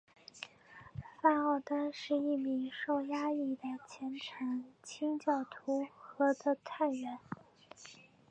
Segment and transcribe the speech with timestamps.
[1.21, 7.19] 范奥登是一名受压抑的虔诚清教徒和的探员。